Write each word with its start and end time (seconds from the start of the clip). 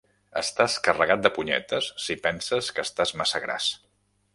Estàs 0.39 0.77
carregat 0.87 1.21
de 1.27 1.31
punyetes 1.37 1.91
si 2.07 2.19
penses 2.27 2.75
que 2.79 2.91
estàs 2.91 3.17
massa 3.23 3.45
gras. 3.49 3.75